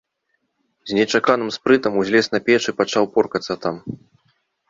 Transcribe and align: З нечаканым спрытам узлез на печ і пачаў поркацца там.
З 0.91 0.95
нечаканым 0.99 1.49
спрытам 1.57 1.93
узлез 2.03 2.25
на 2.35 2.39
печ 2.47 2.59
і 2.71 2.75
пачаў 2.79 3.03
поркацца 3.17 3.53
там. 3.67 3.75